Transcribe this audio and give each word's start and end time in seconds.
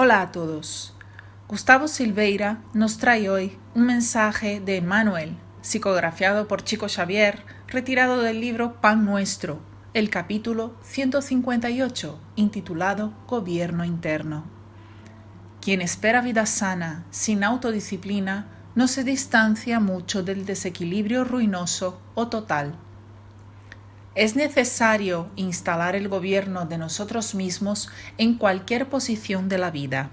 Hola 0.00 0.20
a 0.20 0.30
todos. 0.30 0.94
Gustavo 1.48 1.88
Silveira 1.88 2.62
nos 2.72 2.98
trae 2.98 3.28
hoy 3.28 3.58
un 3.74 3.86
mensaje 3.86 4.60
de 4.60 4.80
Manuel, 4.80 5.36
psicografiado 5.60 6.46
por 6.46 6.62
Chico 6.62 6.86
Xavier, 6.88 7.42
retirado 7.66 8.22
del 8.22 8.40
libro 8.40 8.80
Pan 8.80 9.04
Nuestro, 9.04 9.58
el 9.94 10.08
capítulo 10.08 10.76
158, 10.82 12.16
intitulado 12.36 13.12
Gobierno 13.26 13.84
Interno. 13.84 14.44
Quien 15.60 15.80
espera 15.80 16.20
vida 16.20 16.46
sana, 16.46 17.04
sin 17.10 17.42
autodisciplina, 17.42 18.46
no 18.76 18.86
se 18.86 19.02
distancia 19.02 19.80
mucho 19.80 20.22
del 20.22 20.46
desequilibrio 20.46 21.24
ruinoso 21.24 22.00
o 22.14 22.28
total 22.28 22.78
es 24.18 24.34
necesario 24.34 25.30
instalar 25.36 25.94
el 25.94 26.08
gobierno 26.08 26.66
de 26.66 26.76
nosotros 26.76 27.36
mismos 27.36 27.88
en 28.18 28.34
cualquier 28.34 28.88
posición 28.88 29.48
de 29.48 29.58
la 29.58 29.70
vida. 29.70 30.10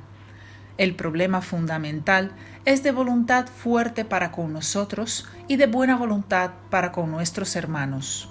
El 0.77 0.95
problema 0.95 1.41
fundamental 1.41 2.31
es 2.65 2.83
de 2.83 2.91
voluntad 2.91 3.47
fuerte 3.47 4.05
para 4.05 4.31
con 4.31 4.53
nosotros 4.53 5.27
y 5.47 5.55
de 5.55 5.65
buena 5.65 5.95
voluntad 5.97 6.51
para 6.69 6.91
con 6.91 7.09
nuestros 7.09 7.55
hermanos. 7.55 8.29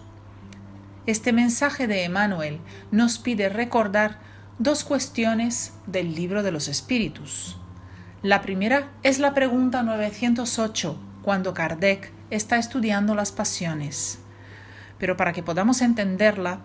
Este 1.06 1.32
mensaje 1.32 1.88
de 1.88 2.04
Emmanuel 2.04 2.60
nos 2.92 3.18
pide 3.18 3.48
recordar 3.48 4.20
dos 4.60 4.84
cuestiones 4.84 5.72
del 5.88 6.14
libro 6.14 6.44
de 6.44 6.52
los 6.52 6.68
espíritus. 6.68 7.56
La 8.22 8.42
primera 8.42 8.92
es 9.02 9.18
la 9.18 9.34
pregunta 9.34 9.82
908, 9.82 10.96
cuando 11.22 11.52
Kardec 11.52 12.12
está 12.30 12.58
estudiando 12.58 13.16
las 13.16 13.32
pasiones 13.32 14.20
pero 14.98 15.16
para 15.16 15.32
que 15.32 15.42
podamos 15.42 15.82
entenderla, 15.82 16.60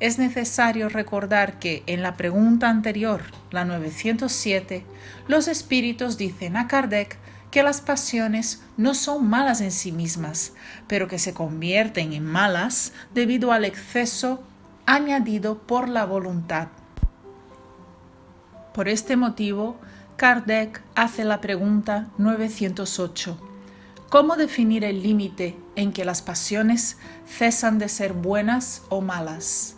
es 0.00 0.18
necesario 0.18 0.88
recordar 0.88 1.58
que 1.58 1.84
en 1.86 2.02
la 2.02 2.16
pregunta 2.16 2.68
anterior, 2.68 3.22
la 3.50 3.64
907, 3.64 4.84
los 5.28 5.46
espíritus 5.46 6.18
dicen 6.18 6.56
a 6.56 6.66
Kardec 6.66 7.18
que 7.52 7.62
las 7.62 7.80
pasiones 7.80 8.62
no 8.76 8.94
son 8.94 9.28
malas 9.28 9.60
en 9.60 9.70
sí 9.70 9.92
mismas, 9.92 10.54
pero 10.88 11.06
que 11.06 11.18
se 11.18 11.34
convierten 11.34 12.14
en 12.14 12.24
malas 12.24 12.92
debido 13.14 13.52
al 13.52 13.64
exceso 13.64 14.42
añadido 14.86 15.58
por 15.58 15.88
la 15.88 16.04
voluntad. 16.04 16.68
Por 18.74 18.88
este 18.88 19.16
motivo, 19.16 19.78
Kardec 20.16 20.82
hace 20.94 21.24
la 21.24 21.40
pregunta 21.40 22.08
908 22.18 23.51
¿Cómo 24.12 24.36
definir 24.36 24.84
el 24.84 25.02
límite 25.02 25.56
en 25.74 25.90
que 25.90 26.04
las 26.04 26.20
pasiones 26.20 26.98
cesan 27.26 27.78
de 27.78 27.88
ser 27.88 28.12
buenas 28.12 28.82
o 28.90 29.00
malas? 29.00 29.76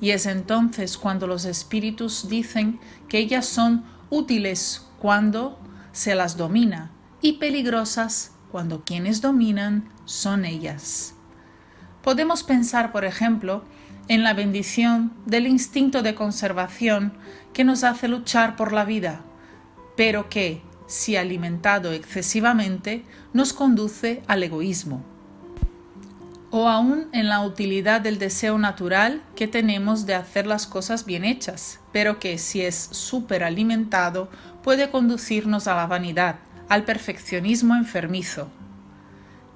Y 0.00 0.12
es 0.12 0.24
entonces 0.24 0.96
cuando 0.96 1.26
los 1.26 1.44
espíritus 1.44 2.30
dicen 2.30 2.80
que 3.06 3.18
ellas 3.18 3.44
son 3.44 3.84
útiles 4.08 4.88
cuando 4.98 5.58
se 5.92 6.14
las 6.14 6.38
domina 6.38 6.90
y 7.20 7.34
peligrosas 7.34 8.32
cuando 8.50 8.82
quienes 8.82 9.20
dominan 9.20 9.90
son 10.06 10.46
ellas. 10.46 11.14
Podemos 12.02 12.44
pensar, 12.44 12.92
por 12.92 13.04
ejemplo, 13.04 13.62
en 14.08 14.22
la 14.22 14.32
bendición 14.32 15.12
del 15.26 15.46
instinto 15.46 16.00
de 16.00 16.14
conservación 16.14 17.12
que 17.52 17.62
nos 17.62 17.84
hace 17.84 18.08
luchar 18.08 18.56
por 18.56 18.72
la 18.72 18.86
vida, 18.86 19.20
pero 19.98 20.30
que, 20.30 20.62
si 20.86 21.16
alimentado 21.16 21.92
excesivamente, 21.92 23.04
nos 23.32 23.52
conduce 23.52 24.22
al 24.26 24.42
egoísmo. 24.42 25.02
O 26.50 26.68
aún 26.68 27.08
en 27.12 27.28
la 27.28 27.40
utilidad 27.40 28.00
del 28.00 28.18
deseo 28.18 28.58
natural 28.58 29.22
que 29.34 29.48
tenemos 29.48 30.06
de 30.06 30.14
hacer 30.14 30.46
las 30.46 30.66
cosas 30.66 31.04
bien 31.04 31.24
hechas, 31.24 31.80
pero 31.92 32.20
que 32.20 32.38
si 32.38 32.60
es 32.60 32.76
superalimentado 32.76 34.28
puede 34.62 34.90
conducirnos 34.90 35.66
a 35.66 35.74
la 35.74 35.86
vanidad, 35.86 36.36
al 36.68 36.84
perfeccionismo 36.84 37.74
enfermizo. 37.74 38.48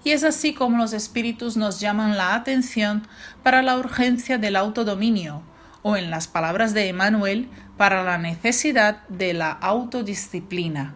Y 0.04 0.10
es 0.10 0.24
así 0.24 0.54
como 0.54 0.78
los 0.78 0.92
espíritus 0.92 1.56
nos 1.56 1.80
llaman 1.80 2.16
la 2.16 2.34
atención 2.34 3.06
para 3.42 3.62
la 3.62 3.78
urgencia 3.78 4.38
del 4.38 4.56
autodominio, 4.56 5.42
o 5.82 5.96
en 5.96 6.10
las 6.10 6.28
palabras 6.28 6.74
de 6.74 6.88
Emmanuel, 6.88 7.48
para 7.76 8.02
la 8.02 8.18
necesidad 8.18 9.06
de 9.08 9.34
la 9.34 9.52
autodisciplina. 9.52 10.94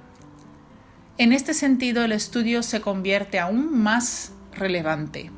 En 1.18 1.32
este 1.32 1.52
sentido, 1.52 2.04
el 2.04 2.12
estudio 2.12 2.62
se 2.62 2.80
convierte 2.80 3.38
aún 3.38 3.82
más 3.82 4.32
relevante. 4.52 5.30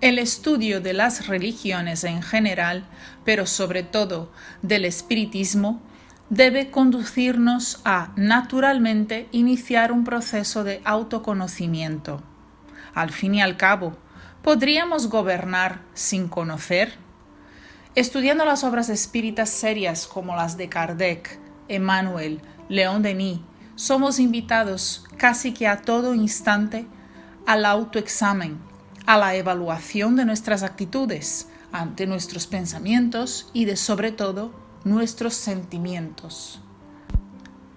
El 0.00 0.18
estudio 0.18 0.80
de 0.80 0.94
las 0.94 1.26
religiones 1.26 2.04
en 2.04 2.22
general, 2.22 2.86
pero 3.24 3.44
sobre 3.44 3.82
todo 3.82 4.32
del 4.62 4.86
espiritismo, 4.86 5.82
debe 6.30 6.70
conducirnos 6.70 7.82
a, 7.84 8.12
naturalmente, 8.16 9.28
iniciar 9.30 9.92
un 9.92 10.04
proceso 10.04 10.64
de 10.64 10.80
autoconocimiento. 10.84 12.22
Al 12.94 13.10
fin 13.10 13.34
y 13.34 13.42
al 13.42 13.58
cabo, 13.58 13.98
¿podríamos 14.42 15.10
gobernar 15.10 15.82
sin 15.92 16.28
conocer? 16.28 16.94
Estudiando 17.94 18.46
las 18.46 18.64
obras 18.64 18.88
espíritas 18.88 19.50
serias 19.50 20.06
como 20.06 20.34
las 20.34 20.56
de 20.56 20.70
Kardec, 20.70 21.38
Emmanuel, 21.68 22.40
León 22.68 23.02
Denis, 23.02 23.40
somos 23.78 24.18
invitados 24.18 25.04
casi 25.16 25.54
que 25.54 25.68
a 25.68 25.82
todo 25.82 26.12
instante 26.12 26.88
al 27.46 27.64
autoexamen, 27.64 28.58
a 29.06 29.16
la 29.16 29.36
evaluación 29.36 30.16
de 30.16 30.24
nuestras 30.24 30.64
actitudes 30.64 31.48
ante 31.70 32.08
nuestros 32.08 32.48
pensamientos 32.48 33.48
y 33.52 33.66
de 33.66 33.76
sobre 33.76 34.10
todo 34.10 34.52
nuestros 34.82 35.34
sentimientos. 35.34 36.60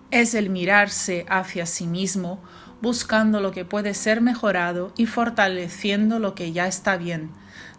Es 0.10 0.34
el 0.34 0.50
mirarse 0.50 1.28
hacia 1.30 1.68
sí 1.68 1.86
mismo 1.86 2.42
buscando 2.82 3.40
lo 3.40 3.52
que 3.52 3.64
puede 3.64 3.94
ser 3.94 4.22
mejorado 4.22 4.94
y 4.98 5.06
fortaleciendo 5.06 6.18
lo 6.18 6.34
que 6.34 6.52
ya 6.52 6.66
está 6.66 6.98
bien, 6.98 7.30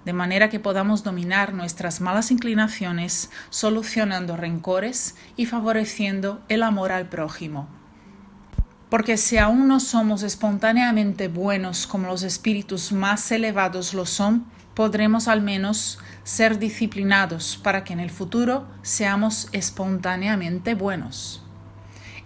de 0.04 0.12
manera 0.12 0.48
que 0.48 0.60
podamos 0.60 1.02
dominar 1.02 1.54
nuestras 1.54 2.00
malas 2.00 2.30
inclinaciones, 2.30 3.30
solucionando 3.50 4.36
rencores 4.36 5.16
y 5.36 5.46
favoreciendo 5.46 6.40
el 6.48 6.62
amor 6.62 6.92
al 6.92 7.08
prójimo 7.08 7.81
porque 8.92 9.16
si 9.16 9.38
aún 9.38 9.68
no 9.68 9.80
somos 9.80 10.22
espontáneamente 10.22 11.28
buenos 11.28 11.86
como 11.86 12.08
los 12.08 12.22
espíritus 12.22 12.92
más 12.92 13.32
elevados 13.32 13.94
lo 13.94 14.04
son, 14.04 14.44
podremos 14.74 15.28
al 15.28 15.40
menos 15.40 15.98
ser 16.24 16.58
disciplinados 16.58 17.58
para 17.62 17.84
que 17.84 17.94
en 17.94 18.00
el 18.00 18.10
futuro 18.10 18.66
seamos 18.82 19.48
espontáneamente 19.52 20.74
buenos. 20.74 21.42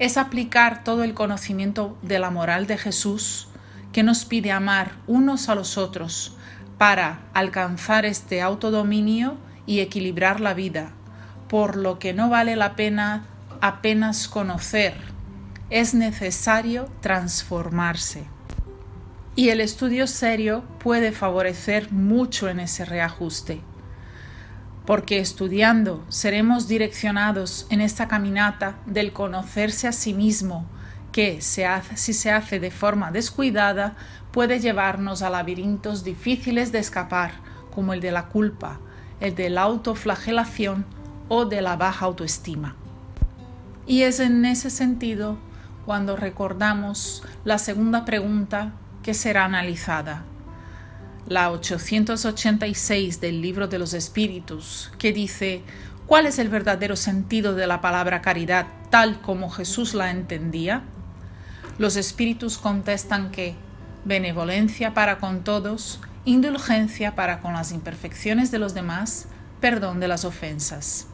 Es 0.01 0.17
aplicar 0.17 0.83
todo 0.83 1.05
el 1.05 1.15
conocimiento 1.15 1.97
de 2.03 2.19
la 2.19 2.31
moral 2.31 2.67
de 2.67 2.79
Jesús 2.79 3.47
que 3.93 4.03
nos 4.03 4.25
pide 4.25 4.51
amar 4.51 4.97
unos 5.07 5.49
a 5.49 5.55
los 5.55 5.79
otros 5.79 6.37
para 6.79 7.21
alcanzar 7.33 8.05
este 8.05 8.43
autodominio 8.43 9.37
y 9.67 9.79
equilibrar 9.79 10.41
la 10.41 10.53
vida, 10.53 10.91
por 11.47 11.77
lo 11.77 12.01
que 12.01 12.13
no 12.13 12.29
vale 12.29 12.57
la 12.57 12.75
pena 12.75 13.25
apenas 13.61 14.27
conocer 14.27 15.16
es 15.71 15.95
necesario 15.95 16.89
transformarse. 17.01 18.25
Y 19.35 19.49
el 19.49 19.61
estudio 19.61 20.07
serio 20.07 20.65
puede 20.79 21.13
favorecer 21.13 21.93
mucho 21.93 22.49
en 22.49 22.61
ese 22.61 22.85
reajuste, 22.85 23.61
porque 24.87 25.19
estudiando 25.19 26.05
seremos 26.09 26.69
direccionados 26.69 27.67
en 27.69 27.81
esta 27.81 28.09
caminata 28.09 28.79
del 28.87 29.13
conocerse 29.13 29.89
a 29.89 29.93
sí 29.93 30.15
mismo, 30.15 30.67
que 31.11 31.41
si 31.41 32.13
se 32.13 32.31
hace 32.31 32.61
de 32.61 32.71
forma 32.71 33.11
descuidada 33.11 33.97
puede 34.31 34.61
llevarnos 34.61 35.23
a 35.23 35.31
laberintos 35.31 36.05
difíciles 36.05 36.73
de 36.73 36.79
escapar, 36.79 37.33
como 37.75 37.93
el 37.93 38.01
de 38.01 38.13
la 38.13 38.27
culpa, 38.29 38.79
el 39.21 39.35
de 39.35 39.51
la 39.51 39.63
autoflagelación 39.63 40.87
o 41.29 41.45
de 41.45 41.61
la 41.61 41.77
baja 41.77 42.07
autoestima. 42.07 42.77
Y 43.87 44.03
es 44.03 44.21
en 44.21 44.45
ese 44.45 44.71
sentido 44.71 45.39
cuando 45.87 46.17
recordamos 46.17 47.23
la 47.45 47.59
segunda 47.59 48.05
pregunta 48.05 48.73
que 49.05 49.15
será 49.15 49.45
analizada, 49.45 50.25
la 51.29 51.53
886 51.53 53.21
del 53.21 53.41
libro 53.41 53.69
de 53.69 53.79
los 53.79 53.95
espíritus, 53.95 54.91
que 54.99 55.13
dice, 55.13 55.63
¿cuál 56.07 56.27
es 56.27 56.41
el 56.41 56.49
verdadero 56.49 56.97
sentido 56.97 57.55
de 57.55 57.69
la 57.69 57.81
palabra 57.81 58.21
caridad 58.21 58.67
tal 58.91 59.21
como 59.21 59.49
Jesús 59.49 59.95
la 59.95 60.11
entendía? 60.11 60.83
Los 61.79 61.95
espíritus 61.95 62.59
contestan 62.59 63.31
que 63.31 63.55
benevolencia 64.05 64.93
para 64.93 65.19
con 65.19 65.45
todos, 65.45 66.01
indulgencia 66.25 67.15
para 67.15 67.41
con 67.41 67.53
las 67.53 67.71
imperfecciones 67.71 68.51
de 68.51 68.59
los 68.59 68.75
demás, 68.75 69.29
perdón 69.61 70.01
de 70.01 70.09
las 70.09 70.25
ofensas. 70.25 71.07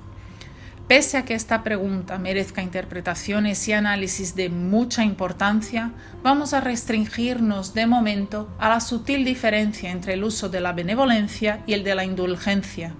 Pese 0.89 1.17
a 1.17 1.25
que 1.25 1.35
esta 1.35 1.63
pregunta 1.63 2.19
merezca 2.19 2.63
interpretaciones 2.63 3.67
y 3.69 3.73
análisis 3.73 4.35
de 4.35 4.51
mucha 4.51 5.05
importancia, 5.05 5.93
vamos 6.23 6.53
a 6.53 6.61
restringirnos 6.61 7.73
de 7.73 7.87
momento 7.87 8.49
a 8.59 8.69
la 8.69 8.81
sutil 8.81 9.25
diferencia 9.25 9.91
entre 9.91 10.15
el 10.15 10.25
uso 10.25 10.49
de 10.49 10.61
la 10.61 10.73
benevolencia 10.73 11.63
y 11.67 11.75
el 11.75 11.85
de 11.85 11.95
la 11.95 12.05
indulgencia. 12.05 12.95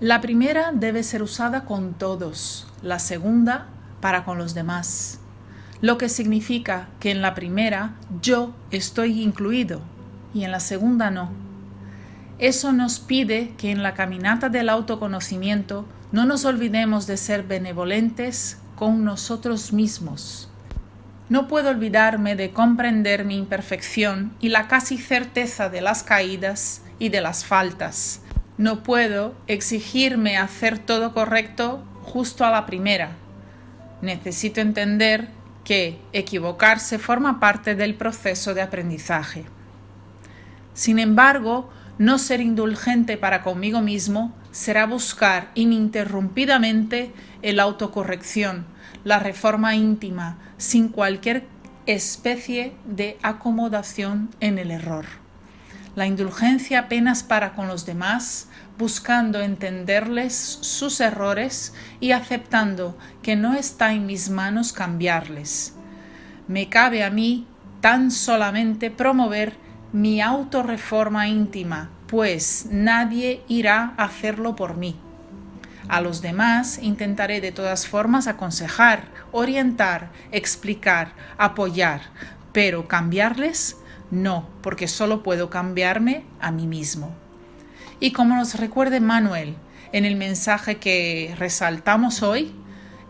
La 0.00 0.20
primera 0.20 0.72
debe 0.72 1.02
ser 1.02 1.22
usada 1.22 1.64
con 1.64 1.94
todos, 1.94 2.68
la 2.82 2.98
segunda 2.98 3.68
para 4.00 4.24
con 4.24 4.38
los 4.38 4.52
demás, 4.54 5.18
lo 5.80 5.98
que 5.98 6.08
significa 6.08 6.88
que 7.00 7.10
en 7.10 7.22
la 7.22 7.34
primera 7.34 7.94
yo 8.20 8.54
estoy 8.70 9.22
incluido 9.22 9.80
y 10.34 10.44
en 10.44 10.50
la 10.50 10.60
segunda 10.60 11.10
no. 11.10 11.30
Eso 12.38 12.72
nos 12.72 13.00
pide 13.00 13.54
que 13.56 13.70
en 13.70 13.82
la 13.82 13.94
caminata 13.94 14.48
del 14.48 14.68
autoconocimiento 14.68 15.86
no 16.14 16.26
nos 16.26 16.44
olvidemos 16.44 17.08
de 17.08 17.16
ser 17.16 17.42
benevolentes 17.42 18.58
con 18.76 19.04
nosotros 19.04 19.72
mismos. 19.72 20.48
No 21.28 21.48
puedo 21.48 21.70
olvidarme 21.70 22.36
de 22.36 22.52
comprender 22.52 23.24
mi 23.24 23.36
imperfección 23.36 24.32
y 24.38 24.50
la 24.50 24.68
casi 24.68 24.96
certeza 24.96 25.70
de 25.70 25.80
las 25.80 26.04
caídas 26.04 26.82
y 27.00 27.08
de 27.08 27.20
las 27.20 27.44
faltas. 27.44 28.20
No 28.58 28.84
puedo 28.84 29.34
exigirme 29.48 30.36
hacer 30.36 30.78
todo 30.78 31.14
correcto 31.14 31.84
justo 32.04 32.44
a 32.44 32.52
la 32.52 32.64
primera. 32.64 33.16
Necesito 34.00 34.60
entender 34.60 35.30
que 35.64 35.98
equivocarse 36.12 37.00
forma 37.00 37.40
parte 37.40 37.74
del 37.74 37.96
proceso 37.96 38.54
de 38.54 38.62
aprendizaje. 38.62 39.46
Sin 40.74 41.00
embargo, 41.00 41.70
no 41.98 42.20
ser 42.20 42.40
indulgente 42.40 43.16
para 43.16 43.42
conmigo 43.42 43.80
mismo 43.80 44.32
será 44.54 44.86
buscar 44.86 45.50
ininterrumpidamente 45.56 47.12
el 47.42 47.58
autocorrección, 47.58 48.66
la 49.02 49.18
reforma 49.18 49.74
íntima, 49.74 50.38
sin 50.58 50.90
cualquier 50.90 51.48
especie 51.86 52.72
de 52.86 53.18
acomodación 53.20 54.30
en 54.38 54.60
el 54.60 54.70
error. 54.70 55.06
La 55.96 56.06
indulgencia 56.06 56.78
apenas 56.78 57.24
para 57.24 57.54
con 57.54 57.66
los 57.66 57.84
demás, 57.84 58.46
buscando 58.78 59.40
entenderles 59.40 60.34
sus 60.36 61.00
errores 61.00 61.74
y 61.98 62.12
aceptando 62.12 62.96
que 63.22 63.34
no 63.34 63.54
está 63.54 63.92
en 63.92 64.06
mis 64.06 64.30
manos 64.30 64.72
cambiarles. 64.72 65.74
Me 66.46 66.68
cabe 66.68 67.02
a 67.02 67.10
mí 67.10 67.48
tan 67.80 68.12
solamente 68.12 68.92
promover 68.92 69.54
mi 69.92 70.20
autorreforma 70.20 71.26
íntima, 71.26 71.90
pues 72.14 72.68
nadie 72.70 73.42
irá 73.48 73.92
a 73.96 74.04
hacerlo 74.04 74.54
por 74.54 74.76
mí. 74.76 74.94
A 75.88 76.00
los 76.00 76.22
demás 76.22 76.78
intentaré 76.80 77.40
de 77.40 77.50
todas 77.50 77.88
formas 77.88 78.28
aconsejar, 78.28 79.08
orientar, 79.32 80.12
explicar, 80.30 81.08
apoyar, 81.38 82.02
pero 82.52 82.86
cambiarles 82.86 83.78
no, 84.12 84.48
porque 84.62 84.86
solo 84.86 85.24
puedo 85.24 85.50
cambiarme 85.50 86.22
a 86.40 86.52
mí 86.52 86.68
mismo. 86.68 87.10
Y 87.98 88.12
como 88.12 88.36
nos 88.36 88.60
recuerde 88.60 89.00
Manuel 89.00 89.56
en 89.90 90.04
el 90.04 90.14
mensaje 90.14 90.76
que 90.76 91.34
resaltamos 91.36 92.22
hoy, 92.22 92.54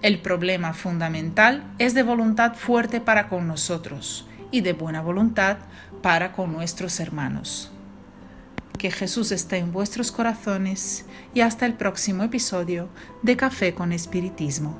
el 0.00 0.18
problema 0.18 0.72
fundamental 0.72 1.62
es 1.78 1.92
de 1.92 2.04
voluntad 2.04 2.54
fuerte 2.54 3.02
para 3.02 3.28
con 3.28 3.46
nosotros 3.48 4.26
y 4.50 4.62
de 4.62 4.72
buena 4.72 5.02
voluntad 5.02 5.58
para 6.00 6.32
con 6.32 6.54
nuestros 6.54 7.00
hermanos. 7.00 7.70
Que 8.78 8.90
Jesús 8.90 9.32
esté 9.32 9.58
en 9.58 9.72
vuestros 9.72 10.12
corazones 10.12 11.06
y 11.32 11.40
hasta 11.40 11.66
el 11.66 11.74
próximo 11.74 12.22
episodio 12.22 12.88
de 13.22 13.36
Café 13.36 13.74
con 13.74 13.92
Espiritismo. 13.92 14.76